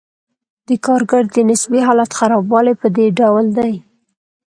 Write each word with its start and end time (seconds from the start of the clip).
د 0.67 0.69
کارګر 0.85 1.23
د 1.31 1.37
نسبي 1.49 1.79
حالت 1.87 2.11
خرابوالی 2.17 2.73
په 2.81 2.87
دې 2.95 3.05
ډول 3.19 3.45
دی 3.57 3.73